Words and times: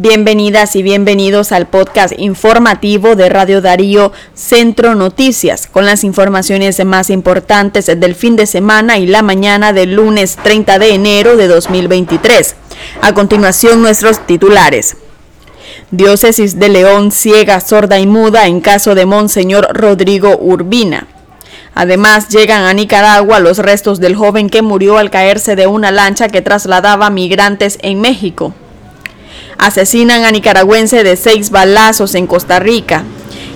Bienvenidas 0.00 0.76
y 0.76 0.84
bienvenidos 0.84 1.50
al 1.50 1.66
podcast 1.66 2.14
informativo 2.16 3.16
de 3.16 3.28
Radio 3.28 3.60
Darío 3.60 4.12
Centro 4.32 4.94
Noticias, 4.94 5.66
con 5.66 5.86
las 5.86 6.04
informaciones 6.04 6.84
más 6.84 7.10
importantes 7.10 7.86
del 7.86 8.14
fin 8.14 8.36
de 8.36 8.46
semana 8.46 8.98
y 8.98 9.08
la 9.08 9.22
mañana 9.22 9.72
del 9.72 9.94
lunes 9.94 10.36
30 10.40 10.78
de 10.78 10.94
enero 10.94 11.36
de 11.36 11.48
2023. 11.48 12.54
A 13.02 13.12
continuación, 13.12 13.82
nuestros 13.82 14.24
titulares. 14.24 14.96
Diócesis 15.90 16.60
de 16.60 16.68
León 16.68 17.10
ciega, 17.10 17.58
sorda 17.58 17.98
y 17.98 18.06
muda 18.06 18.46
en 18.46 18.60
caso 18.60 18.94
de 18.94 19.04
Monseñor 19.04 19.66
Rodrigo 19.72 20.38
Urbina. 20.38 21.08
Además, 21.74 22.28
llegan 22.28 22.62
a 22.62 22.72
Nicaragua 22.72 23.40
los 23.40 23.58
restos 23.58 23.98
del 23.98 24.14
joven 24.14 24.48
que 24.48 24.62
murió 24.62 24.96
al 24.96 25.10
caerse 25.10 25.56
de 25.56 25.66
una 25.66 25.90
lancha 25.90 26.28
que 26.28 26.40
trasladaba 26.40 27.10
migrantes 27.10 27.80
en 27.82 28.00
México. 28.00 28.54
Asesinan 29.56 30.24
a 30.24 30.30
nicaragüense 30.30 31.02
de 31.02 31.16
seis 31.16 31.50
balazos 31.50 32.14
en 32.14 32.26
Costa 32.26 32.58
Rica. 32.58 33.04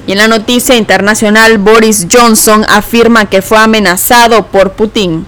Y 0.07 0.13
en 0.13 0.19
la 0.19 0.29
noticia 0.29 0.77
internacional, 0.77 1.59
Boris 1.59 2.07
Johnson 2.11 2.65
afirma 2.69 3.29
que 3.29 3.43
fue 3.43 3.59
amenazado 3.59 4.47
por 4.47 4.73
Putin. 4.73 5.27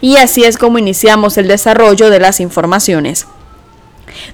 Y 0.00 0.16
así 0.16 0.44
es 0.44 0.56
como 0.56 0.78
iniciamos 0.78 1.36
el 1.38 1.48
desarrollo 1.48 2.10
de 2.10 2.20
las 2.20 2.40
informaciones. 2.40 3.26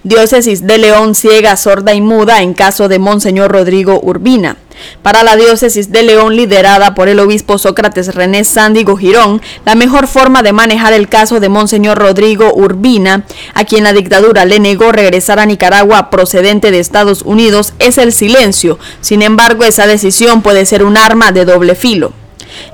Diócesis 0.05 0.67
de 0.67 0.79
León 0.79 1.15
ciega, 1.15 1.57
sorda 1.57 1.95
y 1.95 2.01
muda 2.01 2.43
en 2.43 2.55
caso 2.55 2.89
de 2.89 2.99
Monseñor 2.99 3.51
Rodrigo 3.53 4.01
Urbina. 4.03 4.57
Para 5.03 5.23
la 5.23 5.37
diócesis 5.37 5.91
de 5.91 6.03
León, 6.03 6.37
liderada 6.37 6.95
por 6.95 7.09
el 7.09 7.21
obispo 7.21 7.59
Sócrates 7.59 8.15
René 8.15 8.45
Sándigo 8.45 8.97
Girón, 8.97 9.43
la 9.65 9.75
mejor 9.75 10.07
forma 10.07 10.43
de 10.43 10.53
manejar 10.53 10.93
el 10.93 11.09
caso 11.09 11.41
de 11.41 11.49
Monseñor 11.49 11.99
Rodrigo 11.99 12.53
Urbina, 12.55 13.25
a 13.55 13.65
quien 13.65 13.85
la 13.85 13.93
dictadura 13.93 14.45
le 14.45 14.61
negó 14.61 14.93
regresar 14.93 15.39
a 15.39 15.47
Nicaragua 15.47 16.11
procedente 16.11 16.71
de 16.71 16.79
Estados 16.79 17.23
Unidos, 17.23 17.75
es 17.79 17.99
el 17.99 18.13
silencio. 18.13 18.79
Sin 19.01 19.23
embargo, 19.23 19.65
esa 19.65 19.87
decisión 19.87 20.43
puede 20.43 20.67
ser 20.67 20.85
un 20.85 20.97
arma 20.97 21.33
de 21.33 21.45
doble 21.45 21.75
filo. 21.75 22.13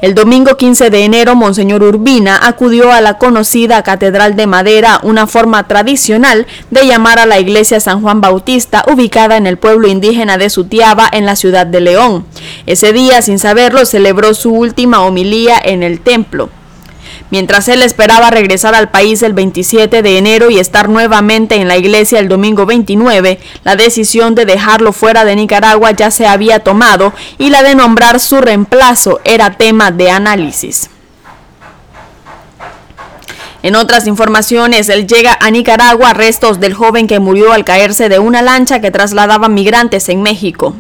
El 0.01 0.15
domingo 0.15 0.57
15 0.57 0.91
de 0.91 1.05
enero, 1.05 1.34
Monseñor 1.34 1.83
Urbina 1.83 2.39
acudió 2.43 2.93
a 2.93 3.01
la 3.01 3.19
conocida 3.19 3.83
Catedral 3.83 4.37
de 4.37 4.47
Madera, 4.47 5.01
una 5.03 5.27
forma 5.27 5.67
tradicional 5.69 6.47
de 6.71 6.87
llamar 6.87 7.19
a 7.19 7.27
la 7.27 7.39
iglesia 7.39 7.81
San 7.81 8.01
Juan 8.03 8.21
Bautista, 8.21 8.84
ubicada 8.91 9.37
en 9.37 9.47
el 9.47 9.59
pueblo 9.59 9.89
indígena 9.89 10.39
de 10.39 10.51
Sutiaba, 10.51 11.09
en 11.12 11.27
la 11.27 11.37
ciudad 11.37 11.67
de 11.67 11.81
León. 11.81 12.27
Ese 12.67 12.93
día, 12.93 13.23
sin 13.23 13.39
saberlo, 13.39 13.84
celebró 13.84 14.34
su 14.34 14.53
última 14.53 15.01
homilía 15.01 15.61
en 15.62 15.83
el 15.83 16.01
templo. 16.01 16.51
Mientras 17.31 17.69
él 17.69 17.83
esperaba 17.83 18.31
regresar 18.31 18.75
al 18.75 18.91
país 18.91 19.23
el 19.23 19.34
27 19.34 20.03
de 20.03 20.19
enero 20.19 20.51
y 20.51 20.59
estar 20.59 20.89
nuevamente 20.89 21.57
en 21.57 21.69
la 21.69 21.77
iglesia 21.77 22.19
el 22.21 22.29
domingo 22.29 22.65
29, 22.65 23.39
la 23.65 23.77
decisión 23.77 24.34
de 24.34 24.47
dejarlo 24.47 24.93
fuera 24.93 25.25
de 25.25 25.37
Nicaragua 25.37 25.91
ya 25.91 26.11
se 26.11 26.27
había 26.27 26.61
tomado 26.61 27.12
y 27.39 27.51
la 27.51 27.62
de 27.62 27.75
nombrar 27.75 28.19
su 28.21 28.41
reemplazo 28.41 29.21
era 29.25 29.56
tema 29.56 29.91
de 29.91 30.11
análisis. 30.11 30.89
En 33.62 33.75
otras 33.75 34.06
informaciones, 34.06 34.89
él 34.89 35.06
llega 35.06 35.37
a 35.41 35.51
Nicaragua 35.51 36.15
restos 36.15 36.61
del 36.61 36.75
joven 36.75 37.09
que 37.09 37.19
murió 37.19 37.53
al 37.53 37.65
caerse 37.65 38.09
de 38.09 38.21
una 38.21 38.41
lancha 38.41 38.81
que 38.81 38.93
trasladaba 38.93 39.49
migrantes 39.49 40.09
en 40.09 40.23
México. 40.23 40.77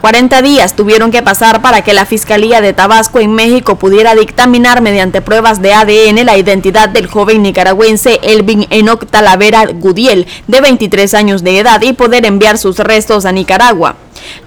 40 0.00 0.42
días 0.42 0.76
tuvieron 0.76 1.10
que 1.10 1.22
pasar 1.22 1.60
para 1.60 1.82
que 1.82 1.92
la 1.92 2.06
Fiscalía 2.06 2.60
de 2.60 2.72
Tabasco 2.72 3.18
en 3.18 3.32
México 3.32 3.76
pudiera 3.76 4.14
dictaminar 4.14 4.80
mediante 4.80 5.20
pruebas 5.20 5.60
de 5.60 5.72
ADN 5.72 6.24
la 6.24 6.38
identidad 6.38 6.88
del 6.88 7.08
joven 7.08 7.42
nicaragüense 7.42 8.20
Elvin 8.22 8.66
Enoc 8.70 9.06
Talavera 9.10 9.66
Gudiel, 9.66 10.26
de 10.46 10.60
23 10.60 11.14
años 11.14 11.42
de 11.42 11.58
edad, 11.58 11.82
y 11.82 11.92
poder 11.94 12.26
enviar 12.26 12.58
sus 12.58 12.78
restos 12.78 13.24
a 13.24 13.32
Nicaragua. 13.32 13.96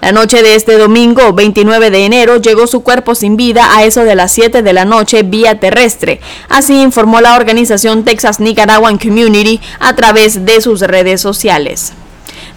La 0.00 0.12
noche 0.12 0.42
de 0.42 0.54
este 0.54 0.78
domingo, 0.78 1.32
29 1.32 1.90
de 1.90 2.06
enero, 2.06 2.36
llegó 2.38 2.66
su 2.66 2.82
cuerpo 2.82 3.14
sin 3.14 3.36
vida 3.36 3.76
a 3.76 3.84
eso 3.84 4.04
de 4.04 4.14
las 4.14 4.32
7 4.32 4.62
de 4.62 4.72
la 4.72 4.84
noche 4.84 5.22
vía 5.22 5.60
terrestre. 5.60 6.20
Así 6.48 6.80
informó 6.80 7.20
la 7.20 7.36
organización 7.36 8.04
Texas 8.04 8.40
Nicaraguan 8.40 8.98
Community 8.98 9.60
a 9.80 9.94
través 9.94 10.44
de 10.44 10.60
sus 10.60 10.80
redes 10.80 11.20
sociales. 11.20 11.92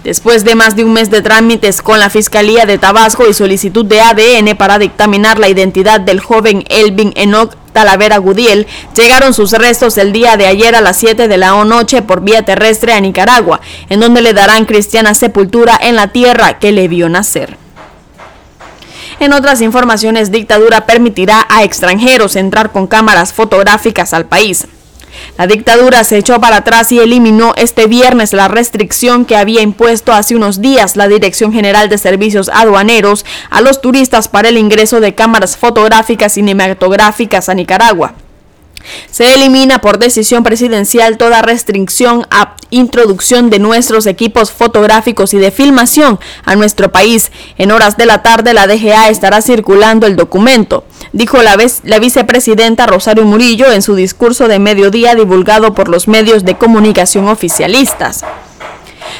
Después 0.05 0.43
de 0.43 0.53
más 0.53 0.75
de 0.75 0.83
un 0.83 0.93
mes 0.93 1.09
de 1.09 1.23
trámites 1.23 1.81
con 1.81 1.97
la 1.97 2.11
Fiscalía 2.11 2.67
de 2.67 2.77
Tabasco 2.77 3.27
y 3.27 3.33
solicitud 3.33 3.83
de 3.83 4.01
ADN 4.01 4.55
para 4.55 4.77
dictaminar 4.77 5.39
la 5.39 5.49
identidad 5.49 5.99
del 5.99 6.19
joven 6.19 6.63
Elvin 6.69 7.11
Enoch 7.15 7.55
Talavera 7.73 8.19
Gudiel, 8.19 8.67
llegaron 8.95 9.33
sus 9.33 9.53
restos 9.53 9.97
el 9.97 10.13
día 10.13 10.37
de 10.37 10.45
ayer 10.45 10.75
a 10.75 10.81
las 10.81 10.97
7 10.97 11.27
de 11.27 11.37
la 11.39 11.63
noche 11.65 12.03
por 12.03 12.21
vía 12.21 12.43
terrestre 12.45 12.93
a 12.93 12.99
Nicaragua, 12.99 13.61
en 13.89 13.99
donde 13.99 14.21
le 14.21 14.33
darán 14.33 14.65
cristiana 14.65 15.15
sepultura 15.15 15.75
en 15.81 15.95
la 15.95 16.09
tierra 16.09 16.59
que 16.59 16.71
le 16.71 16.87
vio 16.87 17.09
nacer. 17.09 17.57
En 19.19 19.33
otras 19.33 19.59
informaciones, 19.61 20.29
dictadura 20.29 20.85
permitirá 20.85 21.47
a 21.49 21.63
extranjeros 21.63 22.35
entrar 22.35 22.71
con 22.71 22.85
cámaras 22.85 23.33
fotográficas 23.33 24.13
al 24.13 24.27
país. 24.27 24.67
La 25.37 25.47
dictadura 25.47 26.03
se 26.03 26.17
echó 26.17 26.39
para 26.39 26.57
atrás 26.57 26.91
y 26.91 26.99
eliminó 26.99 27.53
este 27.57 27.87
viernes 27.87 28.33
la 28.33 28.47
restricción 28.47 29.25
que 29.25 29.35
había 29.35 29.61
impuesto 29.61 30.13
hace 30.13 30.35
unos 30.35 30.61
días 30.61 30.95
la 30.95 31.07
Dirección 31.07 31.53
General 31.53 31.89
de 31.89 31.97
Servicios 31.97 32.49
Aduaneros 32.53 33.25
a 33.49 33.61
los 33.61 33.81
turistas 33.81 34.27
para 34.27 34.49
el 34.49 34.57
ingreso 34.57 34.99
de 34.99 35.15
cámaras 35.15 35.57
fotográficas 35.57 36.33
cinematográficas 36.33 37.49
a 37.49 37.53
Nicaragua. 37.53 38.24
Se 39.09 39.33
elimina 39.33 39.79
por 39.79 39.99
decisión 39.99 40.43
presidencial 40.43 41.17
toda 41.17 41.41
restricción 41.41 42.25
a 42.31 42.55
introducción 42.69 43.49
de 43.49 43.59
nuestros 43.59 44.05
equipos 44.05 44.51
fotográficos 44.51 45.33
y 45.33 45.37
de 45.37 45.51
filmación 45.51 46.19
a 46.43 46.55
nuestro 46.55 46.91
país. 46.91 47.31
En 47.57 47.71
horas 47.71 47.97
de 47.97 48.05
la 48.05 48.21
tarde 48.21 48.53
la 48.53 48.67
DGA 48.67 49.09
estará 49.09 49.41
circulando 49.41 50.07
el 50.07 50.15
documento, 50.15 50.83
dijo 51.13 51.41
la, 51.41 51.57
la 51.83 51.99
vicepresidenta 51.99 52.87
Rosario 52.87 53.23
Murillo 53.25 53.71
en 53.71 53.81
su 53.81 53.95
discurso 53.95 54.47
de 54.47 54.59
mediodía 54.59 55.15
divulgado 55.15 55.73
por 55.73 55.89
los 55.89 56.07
medios 56.07 56.43
de 56.43 56.57
comunicación 56.57 57.27
oficialistas. 57.27 58.23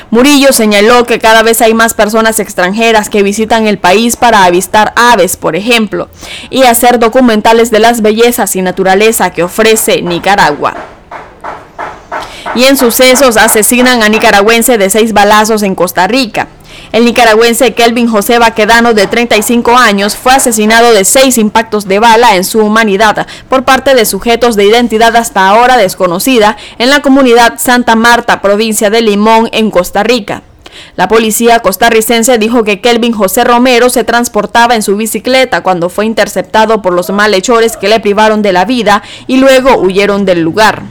Murillo 0.10 0.54
señaló 0.54 1.06
que 1.06 1.20
cada 1.20 1.44
vez 1.44 1.62
hay 1.62 1.74
más 1.74 1.94
personas 1.94 2.40
extranjeras 2.40 3.10
que 3.10 3.24
visitan 3.24 3.68
el 3.68 3.78
país 3.78 4.16
para 4.16 4.46
avistar 4.46 4.94
aves, 4.96 5.38
por 5.38 5.56
ejemplo, 5.56 6.10
y 6.50 6.64
hacer 6.64 7.00
documentales 7.00 7.72
de 7.72 7.80
las 7.80 8.02
bellezas 8.02 8.56
y 8.56 8.62
naturaleza 8.62 9.32
que 9.32 9.44
ofrece 9.44 10.02
Nicaragua. 10.02 10.95
Y 12.54 12.66
en 12.66 12.78
sucesos 12.78 13.38
asesinan 13.38 14.04
a 14.04 14.10
nicaragüense 14.10 14.78
de 14.78 14.90
seis 14.90 15.14
balazos 15.14 15.64
en 15.64 15.74
Costa 15.74 16.08
Rica. 16.08 16.48
El 16.92 17.04
nicaragüense 17.06 17.74
Kelvin 17.74 18.08
José 18.08 18.40
Baquedano, 18.40 18.94
de 18.94 19.08
35 19.08 19.76
años, 19.76 20.16
fue 20.16 20.34
asesinado 20.34 20.94
de 20.94 21.04
seis 21.04 21.38
impactos 21.38 21.88
de 21.88 22.00
bala 22.00 22.36
en 22.36 22.44
su 22.44 22.60
humanidad 22.60 23.28
por 23.50 23.66
parte 23.66 23.96
de 23.96 24.06
sujetos 24.06 24.56
de 24.56 24.66
identidad 24.66 25.16
hasta 25.16 25.48
ahora 25.48 25.78
desconocida 25.78 26.56
en 26.78 26.90
la 26.90 27.02
comunidad 27.02 27.56
Santa 27.58 27.96
Marta, 27.96 28.42
provincia 28.42 28.90
de 28.90 29.02
Limón, 29.02 29.50
en 29.52 29.72
Costa 29.72 30.04
Rica. 30.04 30.44
La 30.96 31.08
policía 31.08 31.60
costarricense 31.60 32.38
dijo 32.38 32.64
que 32.64 32.82
Kelvin 32.82 33.14
José 33.14 33.44
Romero 33.44 33.90
se 33.90 34.04
transportaba 34.04 34.76
en 34.76 34.82
su 34.82 34.96
bicicleta 34.96 35.64
cuando 35.64 35.90
fue 35.90 36.06
interceptado 36.06 36.82
por 36.82 36.94
los 36.94 37.10
malhechores 37.10 37.78
que 37.78 37.90
le 37.90 38.00
privaron 38.00 38.42
de 38.42 38.54
la 38.54 38.66
vida 38.66 39.04
y 39.28 39.38
luego 39.38 39.78
huyeron 39.78 40.26
del 40.26 40.42
lugar. 40.42 40.84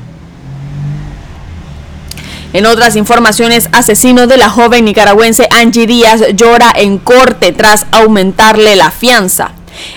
En 2.54 2.66
otras 2.66 2.94
informaciones, 2.94 3.68
asesino 3.72 4.28
de 4.28 4.36
la 4.36 4.48
joven 4.48 4.84
nicaragüense 4.84 5.48
Angie 5.50 5.88
Díaz 5.88 6.22
llora 6.36 6.70
en 6.72 6.98
corte 6.98 7.50
tras 7.50 7.84
aumentarle 7.90 8.76
la 8.76 8.92
fianza. 8.92 9.50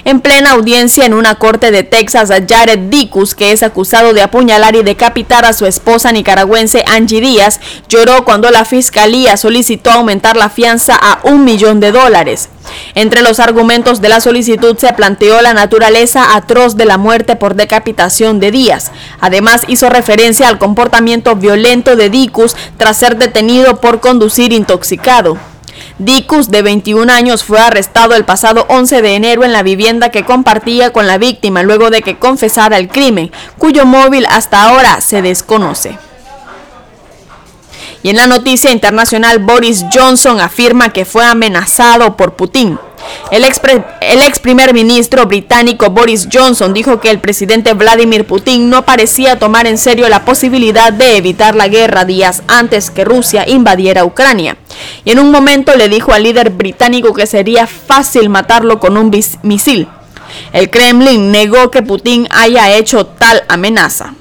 En 0.06 0.22
plena 0.22 0.52
audiencia 0.52 1.06
en 1.06 1.14
una 1.14 1.36
corte 1.36 1.72
de 1.72 1.84
Texas, 1.84 2.32
Jared 2.48 2.90
Dicus, 2.90 3.36
que 3.36 3.52
es 3.52 3.64
acusado 3.64 4.14
de 4.14 4.22
apuñalar 4.22 4.76
y 4.76 4.84
decapitar 4.84 5.46
a 5.46 5.54
su 5.54 5.66
esposa 5.66 6.12
nicaragüense 6.12 6.84
Angie 6.88 7.22
Díaz, 7.22 7.60
lloró 7.90 8.26
cuando 8.26 8.50
la 8.52 8.66
fiscalía 8.66 9.38
solicitó 9.38 9.92
aumentar 9.92 10.38
la 10.38 10.50
fianza 10.50 10.96
a 10.96 11.20
un 11.24 11.44
millón 11.44 11.80
de 11.80 11.92
dólares. 11.92 12.50
Entre 12.96 13.22
los 13.22 13.40
argumentos 13.40 14.02
de 14.02 14.10
la 14.10 14.20
solicitud 14.20 14.78
se 14.78 14.92
planteó 14.94 15.42
la 15.42 15.54
naturaleza 15.54 16.36
atroz 16.36 16.76
de 16.76 16.86
la 16.86 16.98
muerte 16.98 17.36
por 17.36 17.56
decapitación 17.56 18.40
de 18.40 18.52
Díaz. 18.52 18.92
Además, 19.20 19.64
hizo 19.68 19.90
referencia 19.90 20.48
al 20.48 20.58
comportamiento 20.58 21.36
violento 21.36 21.96
de 21.96 22.10
Dicus 22.10 22.56
tras 22.78 22.98
ser 22.98 23.18
detenido 23.18 23.80
por 23.80 24.00
conducir 24.00 24.54
intoxicado. 24.54 25.38
Dicus, 26.00 26.52
de 26.52 26.62
21 26.62 27.12
años, 27.12 27.44
fue 27.44 27.60
arrestado 27.60 28.16
el 28.16 28.24
pasado 28.24 28.68
11 28.70 29.02
de 29.02 29.16
enero 29.16 29.44
en 29.44 29.52
la 29.52 29.64
vivienda 29.64 30.10
que 30.10 30.26
compartía 30.26 30.94
con 30.94 31.08
la 31.08 31.18
víctima 31.18 31.64
luego 31.64 31.90
de 31.90 32.04
que 32.04 32.20
confesara 32.20 32.78
el 32.78 32.88
crimen, 32.88 33.32
cuyo 33.58 33.86
móvil 33.86 34.28
hasta 34.30 34.62
ahora 34.62 35.02
se 35.02 35.24
desconoce. 35.24 35.98
Y 38.04 38.10
en 38.10 38.16
la 38.16 38.28
noticia 38.28 38.72
internacional, 38.72 39.40
Boris 39.40 39.86
Johnson 39.92 40.40
afirma 40.40 40.94
que 40.94 41.06
fue 41.06 41.26
amenazado 41.26 42.16
por 42.16 42.36
Putin. 42.36 42.78
El 43.32 43.44
ex, 43.44 44.40
primer 44.40 44.74
ministro 44.74 45.26
británico 45.26 45.90
Boris 45.90 46.28
Johnson 46.32 46.74
dijo 46.74 47.00
que 47.00 47.10
el 47.10 47.20
presidente 47.20 47.74
Vladimir 47.74 48.26
Putin 48.26 48.70
no 48.70 48.86
parecía 48.86 49.38
tomar 49.38 49.68
en 49.68 49.78
serio 49.78 50.10
la 50.10 50.26
posibilidad 50.26 50.92
de 50.92 51.18
evitar 51.18 51.56
la 51.56 51.68
guerra 51.68 52.06
días 52.06 52.44
antes 52.48 52.90
que 52.90 53.06
Rusia 53.06 53.48
invadiera 53.48 54.06
Ucrania. 54.06 54.58
Y 55.06 55.12
en 55.12 55.20
un 55.20 55.32
momento 55.32 55.76
le 55.76 55.90
dijo 55.90 56.14
al 56.14 56.24
líder 56.24 56.52
británico 56.52 57.14
que 57.14 57.28
sería 57.28 57.68
fácil 57.68 58.30
matarlo 58.30 58.80
con 58.80 58.98
un 58.98 59.12
misil. 59.44 59.88
El 60.54 60.70
Kremlin 60.70 61.32
negó 61.32 61.72
que 61.72 61.82
Putin 61.82 62.28
haya 62.32 62.76
hecho 62.76 63.06
tal 63.06 63.44
amenaza. 63.48 64.14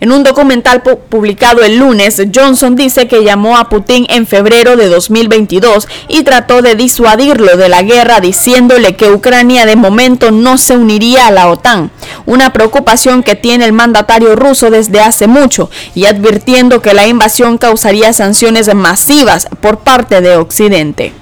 En 0.00 0.12
un 0.12 0.22
documental 0.22 0.82
publicado 0.82 1.62
el 1.62 1.78
lunes, 1.78 2.22
Johnson 2.32 2.76
dice 2.76 3.08
que 3.08 3.24
llamó 3.24 3.56
a 3.56 3.68
Putin 3.68 4.06
en 4.08 4.28
febrero 4.28 4.76
de 4.76 4.88
2022 4.88 5.88
y 6.06 6.22
trató 6.22 6.62
de 6.62 6.76
disuadirlo 6.76 7.56
de 7.56 7.68
la 7.68 7.82
guerra 7.82 8.20
diciéndole 8.20 8.94
que 8.94 9.10
Ucrania 9.10 9.66
de 9.66 9.74
momento 9.74 10.30
no 10.30 10.56
se 10.56 10.76
uniría 10.76 11.26
a 11.26 11.32
la 11.32 11.48
OTAN, 11.48 11.90
una 12.26 12.52
preocupación 12.52 13.24
que 13.24 13.34
tiene 13.34 13.64
el 13.64 13.72
mandatario 13.72 14.36
ruso 14.36 14.70
desde 14.70 15.00
hace 15.00 15.26
mucho 15.26 15.68
y 15.96 16.06
advirtiendo 16.06 16.80
que 16.80 16.94
la 16.94 17.08
invasión 17.08 17.58
causaría 17.58 18.12
sanciones 18.12 18.72
masivas 18.74 19.48
por 19.60 19.80
parte 19.80 20.20
de 20.20 20.36
Occidente. 20.36 21.12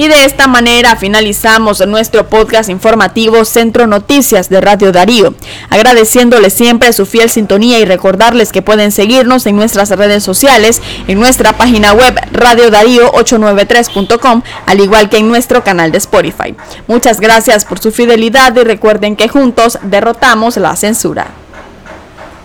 Y 0.00 0.08
de 0.08 0.24
esta 0.24 0.46
manera 0.46 0.96
finalizamos 0.96 1.86
nuestro 1.86 2.26
podcast 2.26 2.70
informativo 2.70 3.44
Centro 3.44 3.86
Noticias 3.86 4.48
de 4.48 4.62
Radio 4.62 4.92
Darío, 4.92 5.34
agradeciéndoles 5.68 6.54
siempre 6.54 6.94
su 6.94 7.04
fiel 7.04 7.28
sintonía 7.28 7.78
y 7.80 7.84
recordarles 7.84 8.50
que 8.50 8.62
pueden 8.62 8.92
seguirnos 8.92 9.44
en 9.44 9.56
nuestras 9.56 9.90
redes 9.90 10.24
sociales, 10.24 10.80
en 11.06 11.20
nuestra 11.20 11.52
página 11.52 11.92
web 11.92 12.18
radiodarío893.com, 12.32 14.40
al 14.64 14.80
igual 14.80 15.10
que 15.10 15.18
en 15.18 15.28
nuestro 15.28 15.62
canal 15.62 15.92
de 15.92 15.98
Spotify. 15.98 16.56
Muchas 16.86 17.20
gracias 17.20 17.66
por 17.66 17.78
su 17.78 17.92
fidelidad 17.92 18.56
y 18.56 18.64
recuerden 18.64 19.16
que 19.16 19.28
juntos 19.28 19.78
derrotamos 19.82 20.56
la 20.56 20.76
censura. 20.76 21.26